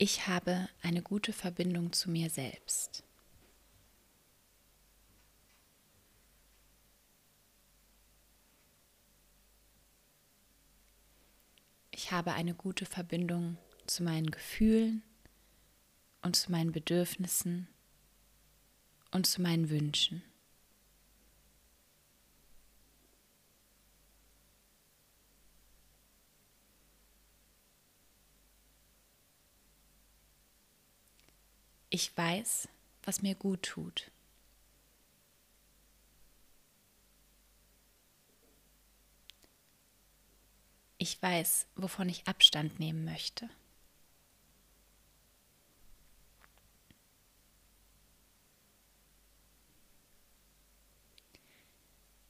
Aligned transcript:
Ich 0.00 0.28
habe 0.28 0.68
eine 0.80 1.02
gute 1.02 1.32
Verbindung 1.32 1.92
zu 1.92 2.08
mir 2.08 2.30
selbst. 2.30 3.02
Ich 11.90 12.12
habe 12.12 12.32
eine 12.34 12.54
gute 12.54 12.86
Verbindung 12.86 13.58
zu 13.88 14.04
meinen 14.04 14.30
Gefühlen 14.30 15.02
und 16.22 16.36
zu 16.36 16.52
meinen 16.52 16.70
Bedürfnissen 16.70 17.66
und 19.10 19.26
zu 19.26 19.42
meinen 19.42 19.68
Wünschen. 19.68 20.22
Ich 31.90 32.14
weiß, 32.16 32.68
was 33.02 33.22
mir 33.22 33.34
gut 33.34 33.62
tut. 33.62 34.10
Ich 40.98 41.22
weiß, 41.22 41.66
wovon 41.76 42.08
ich 42.08 42.26
Abstand 42.26 42.78
nehmen 42.78 43.04
möchte. 43.04 43.48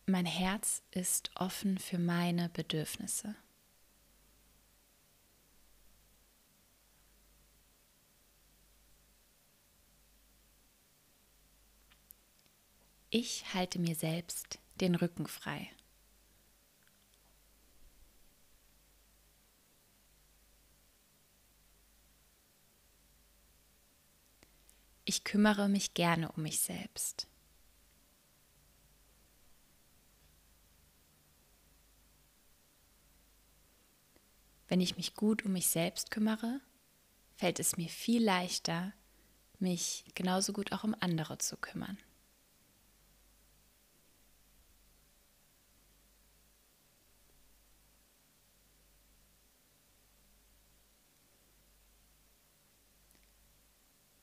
Mein 0.06 0.26
Herz 0.26 0.82
ist 0.92 1.30
offen 1.34 1.78
für 1.78 1.98
meine 1.98 2.48
Bedürfnisse. 2.50 3.34
Ich 13.10 13.54
halte 13.54 13.78
mir 13.78 13.94
selbst 13.94 14.58
den 14.82 14.94
Rücken 14.94 15.26
frei. 15.26 15.70
Ich 25.06 25.24
kümmere 25.24 25.70
mich 25.70 25.94
gerne 25.94 26.30
um 26.32 26.42
mich 26.42 26.60
selbst. 26.60 27.26
Wenn 34.68 34.82
ich 34.82 34.98
mich 34.98 35.14
gut 35.14 35.46
um 35.46 35.54
mich 35.54 35.68
selbst 35.68 36.10
kümmere, 36.10 36.60
fällt 37.36 37.58
es 37.58 37.78
mir 37.78 37.88
viel 37.88 38.22
leichter, 38.22 38.92
mich 39.58 40.04
genauso 40.14 40.52
gut 40.52 40.72
auch 40.72 40.84
um 40.84 40.94
andere 41.00 41.38
zu 41.38 41.56
kümmern. 41.56 41.96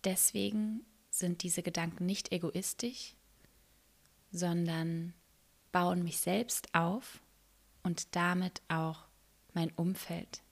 Deswegen 0.05 0.85
sind 1.09 1.41
diese 1.41 1.63
Gedanken 1.63 2.05
nicht 2.05 2.31
egoistisch, 2.31 3.15
sondern 4.31 5.13
bauen 5.71 6.03
mich 6.03 6.19
selbst 6.19 6.73
auf 6.75 7.21
und 7.81 8.15
damit 8.15 8.61
auch 8.67 9.07
mein 9.53 9.71
Umfeld. 9.71 10.43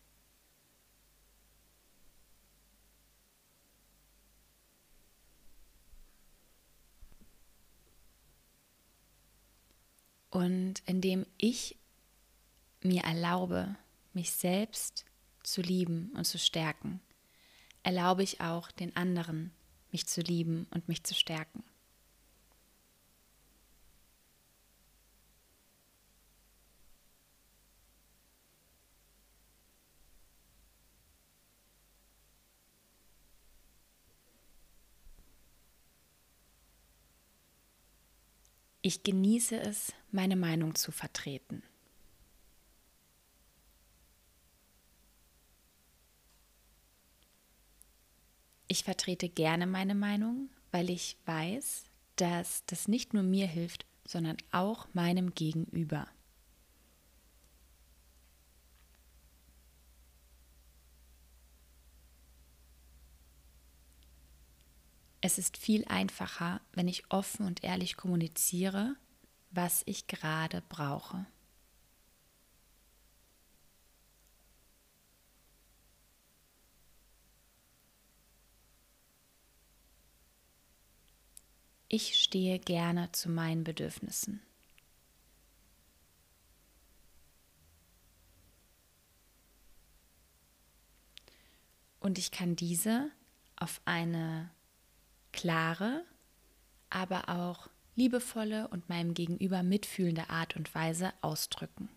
Und 10.31 10.81
indem 10.87 11.27
ich 11.37 11.77
mir 12.81 13.03
erlaube, 13.03 13.75
mich 14.13 14.31
selbst 14.31 15.05
zu 15.43 15.61
lieben 15.61 16.11
und 16.15 16.25
zu 16.25 16.39
stärken, 16.39 17.01
erlaube 17.83 18.23
ich 18.23 18.41
auch 18.41 18.71
den 18.71 18.95
anderen, 18.95 19.51
mich 19.91 20.07
zu 20.07 20.21
lieben 20.21 20.67
und 20.71 20.87
mich 20.87 21.03
zu 21.03 21.13
stärken. 21.13 21.63
Ich 38.85 39.03
genieße 39.03 39.57
es, 39.61 39.93
meine 40.11 40.35
Meinung 40.35 40.75
zu 40.75 40.91
vertreten. 40.91 41.63
Ich 48.73 48.83
vertrete 48.83 49.29
gerne 49.29 49.67
meine 49.67 49.93
Meinung, 49.93 50.49
weil 50.71 50.89
ich 50.89 51.15
weiß, 51.27 51.83
dass 52.15 52.65
das 52.65 52.87
nicht 52.87 53.13
nur 53.13 53.21
mir 53.21 53.45
hilft, 53.45 53.85
sondern 54.03 54.35
auch 54.51 54.87
meinem 54.93 55.35
Gegenüber. 55.35 56.07
Es 65.21 65.37
ist 65.37 65.55
viel 65.57 65.85
einfacher, 65.85 66.59
wenn 66.71 66.87
ich 66.87 67.03
offen 67.11 67.45
und 67.45 67.63
ehrlich 67.63 67.95
kommuniziere, 67.95 68.95
was 69.51 69.83
ich 69.85 70.07
gerade 70.07 70.63
brauche. 70.67 71.27
Ich 81.95 82.19
stehe 82.19 82.57
gerne 82.57 83.11
zu 83.11 83.29
meinen 83.29 83.63
Bedürfnissen. 83.63 84.41
Und 91.99 92.17
ich 92.17 92.31
kann 92.31 92.55
diese 92.55 93.11
auf 93.55 93.79
eine 93.85 94.49
klare, 95.33 96.03
aber 96.89 97.29
auch 97.29 97.69
liebevolle 97.93 98.69
und 98.69 98.89
meinem 98.89 99.13
Gegenüber 99.13 99.61
mitfühlende 99.61 100.31
Art 100.31 100.55
und 100.55 100.73
Weise 100.73 101.13
ausdrücken. 101.21 101.89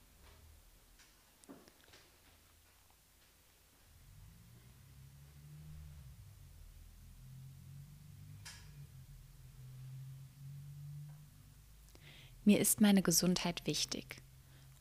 Mir 12.47 12.61
ist 12.61 12.81
meine 12.81 13.03
Gesundheit 13.03 13.67
wichtig 13.67 14.23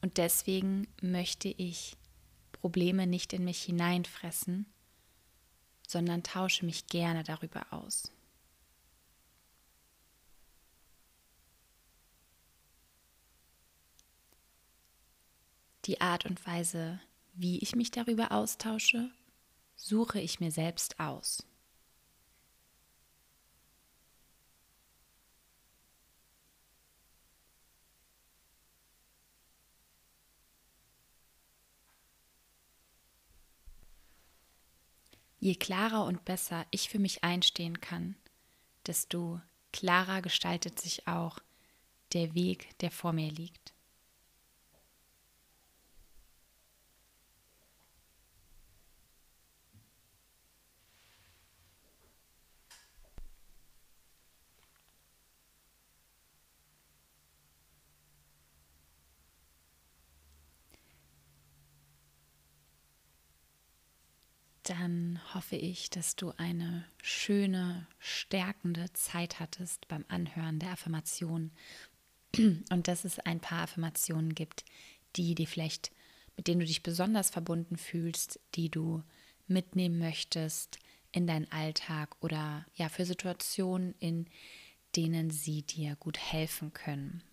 und 0.03 0.19
deswegen 0.19 0.87
möchte 1.01 1.47
ich 1.47 1.97
Probleme 2.51 3.07
nicht 3.07 3.33
in 3.33 3.43
mich 3.43 3.63
hineinfressen, 3.63 4.67
sondern 5.87 6.21
tausche 6.21 6.63
mich 6.63 6.85
gerne 6.85 7.23
darüber 7.23 7.73
aus. 7.73 8.11
Die 15.85 16.01
Art 16.01 16.27
und 16.27 16.45
Weise, 16.45 16.99
wie 17.33 17.57
ich 17.57 17.75
mich 17.75 17.89
darüber 17.89 18.31
austausche, 18.31 19.09
suche 19.75 20.21
ich 20.21 20.39
mir 20.39 20.51
selbst 20.51 20.99
aus. 20.99 21.43
Je 35.45 35.53
klarer 35.53 36.05
und 36.05 36.25
besser 36.25 36.65
ich 36.71 36.89
für 36.89 36.97
mich 36.97 37.23
einstehen 37.23 37.79
kann, 37.79 38.15
desto 38.87 39.39
klarer 39.71 40.23
gestaltet 40.23 40.81
sich 40.81 41.07
auch 41.07 41.37
der 42.13 42.33
Weg, 42.33 42.75
der 42.79 42.89
vor 42.89 43.13
mir 43.13 43.29
liegt. 43.29 43.74
Dann 64.69 65.19
hoffe 65.33 65.55
ich, 65.55 65.89
dass 65.89 66.15
du 66.15 66.31
eine 66.37 66.85
schöne, 67.01 67.87
stärkende 67.99 68.91
Zeit 68.93 69.39
hattest 69.39 69.87
beim 69.87 70.05
Anhören 70.07 70.59
der 70.59 70.71
Affirmation 70.71 71.51
und 72.37 72.87
dass 72.87 73.05
es 73.05 73.19
ein 73.19 73.39
paar 73.39 73.63
Affirmationen 73.63 74.33
gibt, 74.33 74.65
die 75.15 75.35
dir 75.35 75.47
vielleicht, 75.47 75.91
mit 76.35 76.47
denen 76.47 76.61
du 76.61 76.65
dich 76.65 76.83
besonders 76.83 77.29
verbunden 77.29 77.77
fühlst, 77.77 78.39
die 78.55 78.69
du 78.69 79.03
mitnehmen 79.47 79.99
möchtest 79.99 80.79
in 81.11 81.27
deinen 81.27 81.49
Alltag 81.51 82.15
oder 82.21 82.65
ja 82.75 82.89
für 82.89 83.05
Situationen, 83.05 83.93
in 83.99 84.27
denen 84.95 85.29
sie 85.29 85.61
dir 85.61 85.95
gut 85.97 86.17
helfen 86.17 86.73
können. 86.73 87.23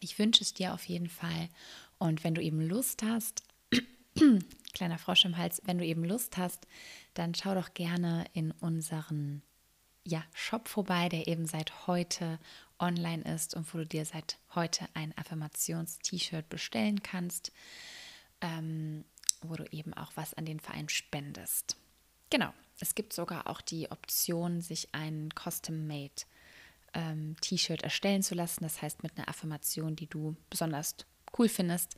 Ich 0.00 0.18
wünsche 0.18 0.42
es 0.42 0.54
dir 0.54 0.74
auf 0.74 0.84
jeden 0.84 1.08
Fall 1.08 1.48
und 1.98 2.24
wenn 2.24 2.34
du 2.34 2.42
eben 2.42 2.60
Lust 2.60 3.02
hast, 3.02 3.42
kleiner 4.74 4.98
Frosch 4.98 5.24
im 5.24 5.36
Hals, 5.36 5.62
wenn 5.64 5.78
du 5.78 5.84
eben 5.84 6.04
Lust 6.04 6.36
hast, 6.36 6.66
dann 7.14 7.34
schau 7.34 7.54
doch 7.54 7.74
gerne 7.74 8.24
in 8.32 8.52
unseren 8.52 9.42
ja, 10.06 10.22
Shop 10.34 10.68
vorbei, 10.68 11.08
der 11.08 11.28
eben 11.28 11.46
seit 11.46 11.86
heute 11.86 12.38
online 12.78 13.22
ist 13.34 13.54
und 13.54 13.72
wo 13.72 13.78
du 13.78 13.86
dir 13.86 14.04
seit 14.04 14.38
heute 14.54 14.86
ein 14.94 15.16
Affirmations-T-Shirt 15.16 16.48
bestellen 16.48 17.02
kannst, 17.02 17.52
ähm, 18.40 19.04
wo 19.40 19.54
du 19.56 19.64
eben 19.70 19.94
auch 19.94 20.12
was 20.14 20.34
an 20.34 20.44
den 20.44 20.60
Verein 20.60 20.88
spendest. 20.88 21.76
Genau, 22.30 22.52
es 22.80 22.94
gibt 22.94 23.12
sogar 23.12 23.48
auch 23.48 23.60
die 23.60 23.90
Option, 23.90 24.60
sich 24.60 24.94
ein 24.94 25.30
Custom-Made 25.34 26.24
ähm, 26.92 27.36
T-Shirt 27.40 27.82
erstellen 27.82 28.22
zu 28.22 28.34
lassen. 28.34 28.64
Das 28.64 28.82
heißt, 28.82 29.02
mit 29.02 29.16
einer 29.16 29.28
Affirmation, 29.28 29.96
die 29.96 30.06
du 30.06 30.36
besonders 30.50 30.96
cool 31.38 31.48
findest, 31.48 31.96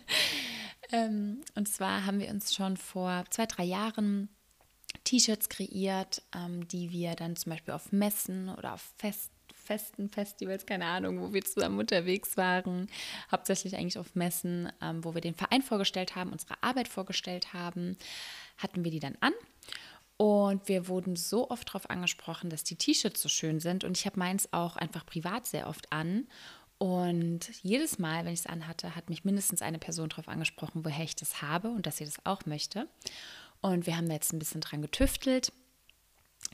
ähm, 0.92 1.42
und 1.56 1.68
zwar 1.68 2.06
haben 2.06 2.20
wir 2.20 2.30
uns 2.30 2.54
schon 2.54 2.78
vor 2.78 3.26
zwei, 3.28 3.44
drei 3.44 3.64
Jahren 3.64 4.30
T-Shirts 5.04 5.50
kreiert, 5.50 6.22
ähm, 6.34 6.66
die 6.68 6.90
wir 6.90 7.16
dann 7.16 7.36
zum 7.36 7.50
Beispiel 7.50 7.74
auf 7.74 7.92
Messen 7.92 8.48
oder 8.48 8.72
auf 8.72 8.94
Festen 8.96 9.39
Festen, 9.70 10.08
Festivals, 10.08 10.66
keine 10.66 10.86
Ahnung, 10.86 11.20
wo 11.20 11.32
wir 11.32 11.44
zusammen 11.44 11.78
unterwegs 11.78 12.36
waren, 12.36 12.88
hauptsächlich 13.30 13.76
eigentlich 13.76 13.98
auf 13.98 14.16
Messen, 14.16 14.72
ähm, 14.82 15.04
wo 15.04 15.14
wir 15.14 15.20
den 15.20 15.36
Verein 15.36 15.62
vorgestellt 15.62 16.16
haben, 16.16 16.32
unsere 16.32 16.60
Arbeit 16.60 16.88
vorgestellt 16.88 17.54
haben, 17.54 17.96
hatten 18.58 18.82
wir 18.82 18.90
die 18.90 18.98
dann 18.98 19.16
an. 19.20 19.32
Und 20.16 20.66
wir 20.66 20.88
wurden 20.88 21.14
so 21.14 21.50
oft 21.50 21.68
darauf 21.68 21.88
angesprochen, 21.88 22.50
dass 22.50 22.64
die 22.64 22.74
T-Shirts 22.74 23.22
so 23.22 23.28
schön 23.28 23.60
sind. 23.60 23.84
Und 23.84 23.96
ich 23.96 24.06
habe 24.06 24.18
meins 24.18 24.52
auch 24.52 24.74
einfach 24.74 25.06
privat 25.06 25.46
sehr 25.46 25.68
oft 25.68 25.92
an. 25.92 26.26
Und 26.78 27.48
jedes 27.62 28.00
Mal, 28.00 28.24
wenn 28.24 28.32
ich 28.32 28.40
es 28.40 28.46
anhatte, 28.46 28.96
hat 28.96 29.08
mich 29.08 29.24
mindestens 29.24 29.62
eine 29.62 29.78
Person 29.78 30.08
darauf 30.08 30.26
angesprochen, 30.26 30.84
woher 30.84 31.04
ich 31.04 31.14
das 31.14 31.42
habe 31.42 31.68
und 31.68 31.86
dass 31.86 31.98
sie 31.98 32.06
das 32.06 32.26
auch 32.26 32.44
möchte. 32.44 32.88
Und 33.60 33.86
wir 33.86 33.96
haben 33.96 34.08
da 34.08 34.14
jetzt 34.14 34.32
ein 34.32 34.40
bisschen 34.40 34.62
dran 34.62 34.82
getüftelt 34.82 35.52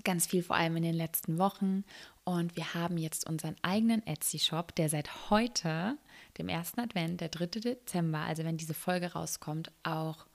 ganz 0.04 0.26
viel 0.26 0.42
vor 0.42 0.56
allem 0.56 0.76
in 0.76 0.82
den 0.82 0.94
letzten 0.94 1.38
Wochen. 1.38 1.84
Und 2.26 2.56
wir 2.56 2.74
haben 2.74 2.98
jetzt 2.98 3.24
unseren 3.28 3.54
eigenen 3.62 4.04
Etsy-Shop, 4.04 4.74
der 4.74 4.88
seit 4.88 5.30
heute, 5.30 5.96
dem 6.38 6.48
ersten 6.48 6.80
Advent, 6.80 7.20
der 7.20 7.28
3. 7.28 7.46
Dezember, 7.60 8.18
also 8.18 8.42
wenn 8.42 8.56
diese 8.56 8.74
Folge 8.74 9.12
rauskommt, 9.12 9.70
auch 9.84 10.26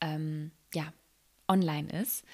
ähm, 0.00 0.52
ja, 0.72 0.92
online 1.48 1.90
ist. 1.90 2.24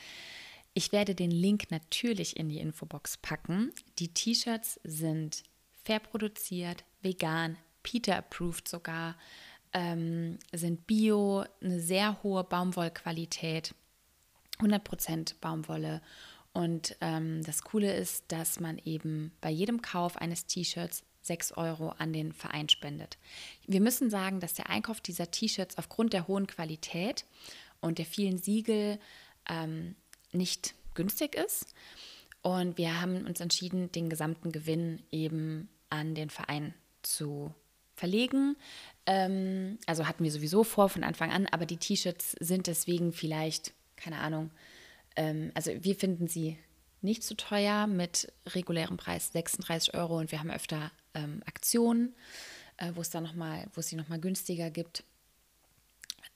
Ich 0.74 0.92
werde 0.92 1.14
den 1.14 1.30
Link 1.30 1.70
natürlich 1.70 2.36
in 2.36 2.50
die 2.50 2.58
Infobox 2.58 3.16
packen. 3.16 3.72
Die 3.98 4.12
T-Shirts 4.12 4.78
sind 4.84 5.44
fair 5.82 6.00
produziert, 6.00 6.84
vegan, 7.00 7.56
Peter 7.82 8.18
approved 8.18 8.68
sogar, 8.68 9.16
ähm, 9.72 10.38
sind 10.52 10.86
bio, 10.86 11.46
eine 11.62 11.80
sehr 11.80 12.22
hohe 12.22 12.44
Baumwollqualität, 12.44 13.74
100% 14.58 15.36
Baumwolle 15.40 16.02
und 16.56 16.96
ähm, 17.02 17.42
das 17.44 17.64
Coole 17.64 17.92
ist, 17.92 18.32
dass 18.32 18.60
man 18.60 18.78
eben 18.78 19.30
bei 19.42 19.50
jedem 19.50 19.82
Kauf 19.82 20.16
eines 20.16 20.46
T-Shirts 20.46 21.02
6 21.20 21.52
Euro 21.52 21.90
an 21.90 22.14
den 22.14 22.32
Verein 22.32 22.70
spendet. 22.70 23.18
Wir 23.66 23.82
müssen 23.82 24.08
sagen, 24.08 24.40
dass 24.40 24.54
der 24.54 24.70
Einkauf 24.70 25.02
dieser 25.02 25.30
T-Shirts 25.30 25.76
aufgrund 25.76 26.14
der 26.14 26.28
hohen 26.28 26.46
Qualität 26.46 27.26
und 27.82 27.98
der 27.98 28.06
vielen 28.06 28.38
Siegel 28.38 28.98
ähm, 29.50 29.96
nicht 30.32 30.74
günstig 30.94 31.34
ist. 31.34 31.66
Und 32.40 32.78
wir 32.78 33.02
haben 33.02 33.26
uns 33.26 33.40
entschieden, 33.40 33.92
den 33.92 34.08
gesamten 34.08 34.50
Gewinn 34.50 35.02
eben 35.10 35.68
an 35.90 36.14
den 36.14 36.30
Verein 36.30 36.72
zu 37.02 37.52
verlegen. 37.96 38.56
Ähm, 39.04 39.76
also 39.84 40.08
hatten 40.08 40.24
wir 40.24 40.32
sowieso 40.32 40.64
vor 40.64 40.88
von 40.88 41.04
Anfang 41.04 41.32
an, 41.32 41.48
aber 41.48 41.66
die 41.66 41.76
T-Shirts 41.76 42.32
sind 42.40 42.66
deswegen 42.66 43.12
vielleicht, 43.12 43.74
keine 43.96 44.20
Ahnung, 44.20 44.50
ähm, 45.16 45.50
also 45.54 45.72
wir 45.80 45.94
finden 45.96 46.28
sie 46.28 46.58
nicht 47.02 47.22
zu 47.22 47.36
teuer 47.36 47.86
mit 47.86 48.32
regulärem 48.46 48.96
Preis 48.96 49.32
36 49.32 49.94
Euro 49.94 50.18
und 50.18 50.32
wir 50.32 50.40
haben 50.40 50.50
öfter 50.50 50.90
ähm, 51.14 51.42
Aktionen, 51.46 52.14
äh, 52.76 52.92
wo 52.94 53.00
es 53.00 53.10
dann 53.10 53.22
noch 53.22 53.34
mal, 53.34 53.66
wo 53.74 53.80
es 53.80 53.88
sie 53.88 53.96
nochmal 53.96 54.20
günstiger 54.20 54.70
gibt. 54.70 55.04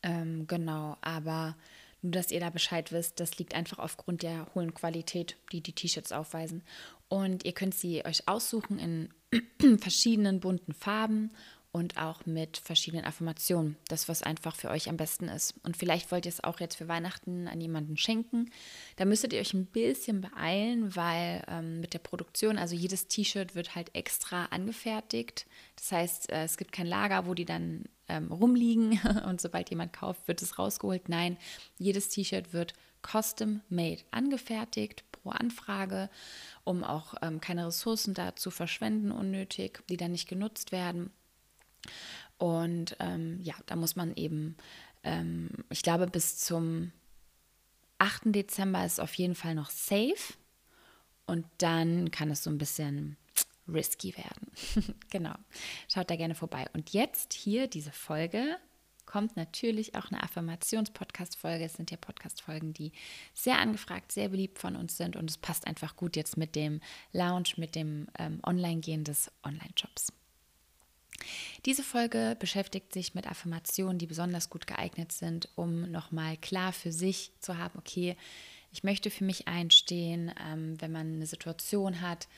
Ähm, 0.02 0.46
genau, 0.46 0.96
aber 1.00 1.56
nur, 2.02 2.12
dass 2.12 2.30
ihr 2.30 2.40
da 2.40 2.50
Bescheid 2.50 2.92
wisst, 2.92 3.20
das 3.20 3.36
liegt 3.38 3.54
einfach 3.54 3.78
aufgrund 3.78 4.22
der 4.22 4.46
hohen 4.54 4.72
Qualität, 4.72 5.36
die 5.52 5.60
die 5.60 5.74
T-Shirts 5.74 6.12
aufweisen. 6.12 6.62
Und 7.08 7.44
ihr 7.44 7.52
könnt 7.52 7.74
sie 7.74 8.04
euch 8.04 8.26
aussuchen 8.26 8.78
in 8.78 9.78
verschiedenen 9.80 10.40
bunten 10.40 10.72
Farben 10.72 11.30
und 11.72 11.98
auch 11.98 12.26
mit 12.26 12.56
verschiedenen 12.56 13.04
Affirmationen. 13.04 13.76
Das, 13.88 14.08
was 14.08 14.22
einfach 14.22 14.56
für 14.56 14.70
euch 14.70 14.88
am 14.88 14.96
besten 14.96 15.28
ist. 15.28 15.54
Und 15.62 15.76
vielleicht 15.76 16.10
wollt 16.10 16.26
ihr 16.26 16.30
es 16.30 16.42
auch 16.42 16.58
jetzt 16.58 16.74
für 16.74 16.88
Weihnachten 16.88 17.46
an 17.46 17.60
jemanden 17.60 17.96
schenken. 17.96 18.50
Da 18.96 19.04
müsstet 19.04 19.32
ihr 19.32 19.40
euch 19.40 19.54
ein 19.54 19.66
bisschen 19.66 20.20
beeilen, 20.20 20.96
weil 20.96 21.44
ähm, 21.46 21.80
mit 21.80 21.94
der 21.94 22.00
Produktion, 22.00 22.58
also 22.58 22.74
jedes 22.74 23.06
T-Shirt 23.06 23.54
wird 23.54 23.76
halt 23.76 23.94
extra 23.94 24.46
angefertigt. 24.46 25.46
Das 25.76 25.92
heißt, 25.92 26.30
äh, 26.30 26.44
es 26.44 26.56
gibt 26.56 26.72
kein 26.72 26.86
Lager, 26.86 27.26
wo 27.26 27.34
die 27.34 27.44
dann 27.44 27.84
ähm, 28.08 28.32
rumliegen 28.32 29.00
und 29.28 29.40
sobald 29.40 29.70
jemand 29.70 29.92
kauft, 29.92 30.26
wird 30.26 30.42
es 30.42 30.58
rausgeholt. 30.58 31.08
Nein, 31.08 31.36
jedes 31.78 32.08
T-Shirt 32.08 32.52
wird 32.52 32.74
custom 33.06 33.60
made 33.68 34.02
angefertigt 34.10 35.04
pro 35.12 35.30
Anfrage, 35.30 36.10
um 36.64 36.82
auch 36.82 37.14
ähm, 37.22 37.40
keine 37.40 37.66
Ressourcen 37.66 38.12
da 38.14 38.34
zu 38.34 38.50
verschwenden 38.50 39.12
unnötig, 39.12 39.82
die 39.88 39.96
dann 39.96 40.12
nicht 40.12 40.28
genutzt 40.28 40.72
werden. 40.72 41.10
Und 42.38 42.96
ähm, 43.00 43.38
ja, 43.42 43.54
da 43.66 43.76
muss 43.76 43.96
man 43.96 44.14
eben, 44.16 44.56
ähm, 45.02 45.50
ich 45.68 45.82
glaube, 45.82 46.06
bis 46.06 46.38
zum 46.38 46.92
8. 47.98 48.22
Dezember 48.26 48.84
ist 48.84 49.00
auf 49.00 49.14
jeden 49.14 49.34
Fall 49.34 49.54
noch 49.54 49.70
safe. 49.70 50.34
Und 51.26 51.46
dann 51.58 52.10
kann 52.10 52.30
es 52.30 52.42
so 52.42 52.50
ein 52.50 52.58
bisschen 52.58 53.16
risky 53.68 54.16
werden. 54.16 54.94
genau. 55.10 55.34
Schaut 55.92 56.10
da 56.10 56.16
gerne 56.16 56.34
vorbei. 56.34 56.66
Und 56.72 56.92
jetzt 56.92 57.34
hier 57.34 57.68
diese 57.68 57.92
Folge 57.92 58.56
kommt 59.06 59.36
natürlich 59.36 59.96
auch 59.96 60.10
eine 60.10 60.22
Affirmations-Podcast-Folge. 60.22 61.64
Es 61.64 61.74
sind 61.74 61.90
ja 61.90 61.96
Podcast-Folgen, 61.96 62.72
die 62.72 62.92
sehr 63.34 63.58
angefragt, 63.58 64.12
sehr 64.12 64.28
beliebt 64.28 64.58
von 64.58 64.76
uns 64.76 64.96
sind 64.96 65.16
und 65.16 65.28
es 65.28 65.36
passt 65.36 65.66
einfach 65.66 65.96
gut 65.96 66.16
jetzt 66.16 66.36
mit 66.36 66.54
dem 66.54 66.80
Lounge, 67.12 67.50
mit 67.56 67.74
dem 67.74 68.06
ähm, 68.18 68.40
Online-Gehen 68.46 69.04
des 69.04 69.30
Online-Jobs. 69.44 70.12
Diese 71.66 71.82
Folge 71.82 72.36
beschäftigt 72.38 72.92
sich 72.92 73.14
mit 73.14 73.26
Affirmationen, 73.26 73.98
die 73.98 74.06
besonders 74.06 74.50
gut 74.50 74.66
geeignet 74.66 75.12
sind, 75.12 75.48
um 75.56 75.90
nochmal 75.90 76.36
klar 76.36 76.72
für 76.72 76.92
sich 76.92 77.32
zu 77.40 77.58
haben, 77.58 77.78
okay, 77.78 78.16
ich 78.72 78.84
möchte 78.84 79.10
für 79.10 79.24
mich 79.24 79.48
einstehen, 79.48 80.32
ähm, 80.46 80.80
wenn 80.80 80.92
man 80.92 81.14
eine 81.14 81.26
Situation 81.26 82.00
hat, 82.00 82.28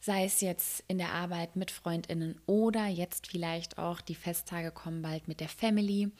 sei 0.00 0.24
es 0.24 0.40
jetzt 0.40 0.84
in 0.86 0.98
der 0.98 1.12
Arbeit 1.12 1.56
mit 1.56 1.70
Freundinnen 1.70 2.40
oder 2.46 2.86
jetzt 2.86 3.26
vielleicht 3.26 3.78
auch 3.78 4.00
die 4.00 4.14
Festtage 4.14 4.70
kommen 4.70 5.02
bald 5.02 5.26
mit 5.26 5.40
der 5.40 5.48
Family 5.48 6.12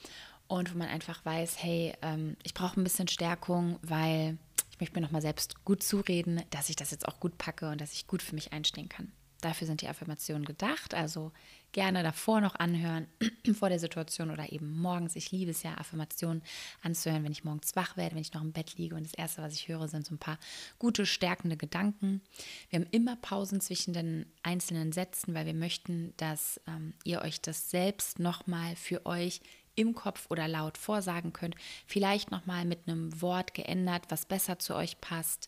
und 0.47 0.73
wo 0.73 0.77
man 0.77 0.89
einfach 0.89 1.23
weiß, 1.23 1.63
hey, 1.63 1.93
ähm, 2.01 2.35
ich 2.43 2.53
brauche 2.53 2.79
ein 2.79 2.83
bisschen 2.83 3.07
Stärkung, 3.07 3.79
weil 3.81 4.37
ich 4.71 4.79
möchte 4.79 4.95
mir 4.95 5.01
nochmal 5.01 5.21
selbst 5.21 5.63
gut 5.63 5.83
zureden, 5.83 6.41
dass 6.49 6.69
ich 6.69 6.75
das 6.75 6.91
jetzt 6.91 7.07
auch 7.07 7.19
gut 7.19 7.37
packe 7.37 7.69
und 7.69 7.79
dass 7.79 7.93
ich 7.93 8.07
gut 8.07 8.21
für 8.21 8.35
mich 8.35 8.51
einstehen 8.51 8.89
kann. 8.89 9.11
Dafür 9.41 9.67
sind 9.67 9.81
die 9.81 9.87
Affirmationen 9.87 10.45
gedacht. 10.45 10.93
Also 10.93 11.31
gerne 11.71 12.03
davor 12.03 12.41
noch 12.41 12.55
anhören, 12.55 13.07
vor 13.53 13.69
der 13.69 13.79
Situation 13.79 14.31
oder 14.31 14.51
eben 14.51 14.79
morgens. 14.79 15.15
Ich 15.15 15.31
liebe 15.31 15.51
es 15.51 15.63
ja, 15.63 15.77
Affirmationen 15.77 16.41
anzuhören, 16.81 17.23
wenn 17.23 17.31
ich 17.31 17.43
morgens 17.43 17.75
wach 17.75 17.95
werde, 17.95 18.15
wenn 18.15 18.21
ich 18.21 18.33
noch 18.33 18.41
im 18.41 18.51
Bett 18.51 18.77
liege. 18.77 18.95
Und 18.95 19.03
das 19.03 19.13
Erste, 19.13 19.41
was 19.41 19.53
ich 19.53 19.67
höre, 19.67 19.87
sind 19.87 20.05
so 20.05 20.15
ein 20.15 20.19
paar 20.19 20.39
gute, 20.77 21.05
stärkende 21.05 21.57
Gedanken. 21.57 22.21
Wir 22.69 22.79
haben 22.79 22.87
immer 22.91 23.15
Pausen 23.15 23.61
zwischen 23.61 23.93
den 23.93 24.25
einzelnen 24.43 24.91
Sätzen, 24.91 25.33
weil 25.33 25.45
wir 25.45 25.53
möchten, 25.53 26.13
dass 26.17 26.59
ähm, 26.67 26.93
ihr 27.03 27.21
euch 27.21 27.41
das 27.41 27.69
selbst 27.69 28.19
nochmal 28.19 28.75
für 28.75 29.05
euch 29.05 29.41
im 29.75 29.95
Kopf 29.95 30.25
oder 30.29 30.47
laut 30.47 30.77
vorsagen 30.77 31.31
könnt. 31.31 31.55
Vielleicht 31.87 32.31
nochmal 32.31 32.65
mit 32.65 32.87
einem 32.87 33.21
Wort 33.21 33.53
geändert, 33.53 34.03
was 34.09 34.25
besser 34.25 34.59
zu 34.59 34.75
euch 34.75 34.99
passt. 34.99 35.47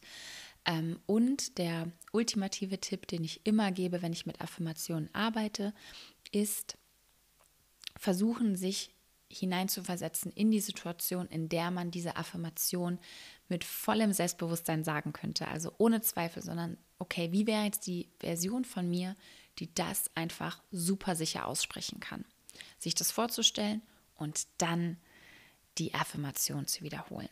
Ähm, 0.66 1.00
und 1.06 1.58
der 1.58 1.92
ultimative 2.12 2.80
Tipp, 2.80 3.08
den 3.08 3.24
ich 3.24 3.46
immer 3.46 3.72
gebe, 3.72 4.02
wenn 4.02 4.14
ich 4.14 4.26
mit 4.26 4.42
Affirmationen 4.42 5.10
arbeite, 5.14 5.74
ist 6.32 6.78
versuchen, 7.98 8.56
sich 8.56 8.94
hineinzuversetzen 9.30 10.32
in 10.32 10.52
die 10.52 10.60
Situation, 10.60 11.28
in 11.28 11.50
der 11.50 11.72
man 11.72 11.92
diese 11.92 12.18
Affirmation 12.18 13.00
mit 13.48 13.64
vollem 13.64 14.14
Selbstbewusstsein 14.14 14.84
sagen 14.84 15.14
könnte. 15.14 15.48
Also 15.48 15.74
ohne 15.78 16.02
Zweifel, 16.02 16.44
sondern 16.44 16.78
okay, 17.00 17.32
wie 17.32 17.48
wäre 17.48 17.64
jetzt 17.64 17.88
die 17.88 18.10
Version 18.20 18.66
von 18.66 18.90
mir, 18.90 19.16
die 19.60 19.74
das 19.74 20.12
einfach 20.16 20.62
super 20.72 21.16
sicher 21.16 21.48
aussprechen 21.48 22.00
kann? 22.00 22.26
Sich 22.78 22.96
das 22.96 23.12
vorzustellen 23.12 23.82
und 24.16 24.48
dann 24.58 24.98
die 25.78 25.94
Affirmation 25.94 26.68
zu 26.68 26.84
wiederholen. 26.84 27.30